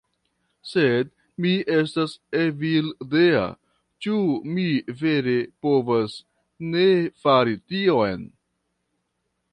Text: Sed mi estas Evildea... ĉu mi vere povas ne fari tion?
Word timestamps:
Sed 0.67 1.11
mi 1.43 1.51
estas 1.73 2.15
Evildea... 2.39 3.43
ĉu 4.07 4.17
mi 4.55 4.67
vere 5.05 5.37
povas 5.67 6.19
ne 6.73 6.89
fari 7.27 7.57
tion? 7.75 8.29